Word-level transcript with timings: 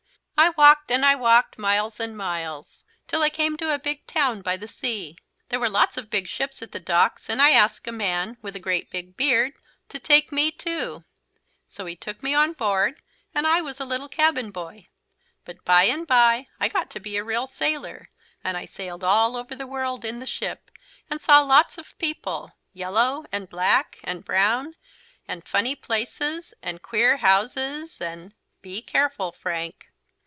"I 0.43 0.49
walked 0.57 0.89
and 0.89 1.05
I 1.05 1.13
walked, 1.13 1.59
miles 1.59 1.99
and 1.99 2.17
miles, 2.17 2.83
till 3.07 3.21
I 3.21 3.29
came 3.29 3.57
to 3.57 3.71
a 3.75 3.77
big 3.77 4.07
town 4.07 4.41
by 4.41 4.57
the 4.57 4.67
sea. 4.67 5.15
There 5.49 5.59
were 5.59 5.69
lots 5.69 5.97
of 5.97 6.09
big 6.09 6.25
ships 6.27 6.63
at 6.63 6.71
the 6.71 6.79
docks, 6.79 7.29
and 7.29 7.39
I 7.39 7.51
asked 7.51 7.87
a 7.87 7.91
man, 7.91 8.37
with 8.41 8.55
a 8.55 8.59
great 8.59 8.89
big 8.89 9.15
beard, 9.15 9.53
to 9.89 9.99
take 9.99 10.31
me 10.31 10.49
too. 10.49 11.03
So 11.67 11.85
he 11.85 11.95
took 11.95 12.23
me 12.23 12.33
on 12.33 12.53
board, 12.53 13.03
and 13.35 13.45
I 13.45 13.61
was 13.61 13.79
a 13.79 13.85
little 13.85 14.09
cabin 14.09 14.49
boy. 14.49 14.87
But 15.45 15.63
bye 15.63 15.83
and 15.83 16.07
bye 16.07 16.47
I 16.59 16.69
got 16.69 16.89
to 16.89 16.99
be 16.99 17.17
a 17.17 17.23
real 17.23 17.45
sailor, 17.45 18.09
and 18.43 18.57
I 18.57 18.65
sailed 18.65 19.03
all 19.03 19.37
over 19.37 19.55
the 19.55 19.67
world 19.67 20.03
in 20.03 20.17
the 20.17 20.25
ship, 20.25 20.71
and 21.07 21.21
saw 21.21 21.41
lots 21.41 21.77
of 21.77 21.95
people, 21.99 22.53
yellow, 22.73 23.25
and 23.31 23.47
black, 23.47 23.99
and 24.03 24.25
brown, 24.25 24.73
and 25.27 25.47
funny 25.47 25.75
places 25.75 26.55
and 26.63 26.81
queer 26.81 27.17
houses 27.17 28.01
and" 28.01 28.33
"Be 28.63 28.81
careful, 28.81 29.31
Frank!" 29.31 29.85